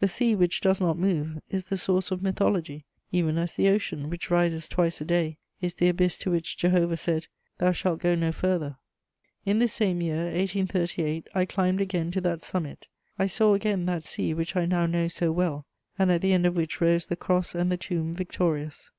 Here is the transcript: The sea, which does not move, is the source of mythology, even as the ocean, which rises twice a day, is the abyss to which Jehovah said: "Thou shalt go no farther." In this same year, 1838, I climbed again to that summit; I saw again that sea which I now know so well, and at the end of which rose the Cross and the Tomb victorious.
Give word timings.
The 0.00 0.08
sea, 0.08 0.34
which 0.34 0.60
does 0.60 0.82
not 0.82 0.98
move, 0.98 1.40
is 1.48 1.64
the 1.64 1.78
source 1.78 2.10
of 2.10 2.20
mythology, 2.22 2.84
even 3.10 3.38
as 3.38 3.54
the 3.54 3.70
ocean, 3.70 4.10
which 4.10 4.30
rises 4.30 4.68
twice 4.68 5.00
a 5.00 5.04
day, 5.06 5.38
is 5.62 5.76
the 5.76 5.88
abyss 5.88 6.18
to 6.18 6.30
which 6.30 6.58
Jehovah 6.58 6.98
said: 6.98 7.26
"Thou 7.56 7.72
shalt 7.72 8.00
go 8.00 8.14
no 8.14 8.32
farther." 8.32 8.76
In 9.46 9.60
this 9.60 9.72
same 9.72 10.02
year, 10.02 10.24
1838, 10.24 11.26
I 11.34 11.46
climbed 11.46 11.80
again 11.80 12.10
to 12.10 12.20
that 12.20 12.42
summit; 12.42 12.88
I 13.18 13.26
saw 13.26 13.54
again 13.54 13.86
that 13.86 14.04
sea 14.04 14.34
which 14.34 14.54
I 14.56 14.66
now 14.66 14.84
know 14.84 15.08
so 15.08 15.32
well, 15.32 15.64
and 15.98 16.12
at 16.12 16.20
the 16.20 16.34
end 16.34 16.44
of 16.44 16.54
which 16.54 16.82
rose 16.82 17.06
the 17.06 17.16
Cross 17.16 17.54
and 17.54 17.72
the 17.72 17.78
Tomb 17.78 18.12
victorious. 18.12 18.90